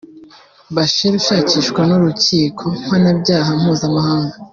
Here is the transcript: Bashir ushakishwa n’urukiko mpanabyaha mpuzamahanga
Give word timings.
Bashir 0.75 1.11
ushakishwa 1.19 1.81
n’urukiko 1.89 2.65
mpanabyaha 2.85 3.49
mpuzamahanga 3.59 4.35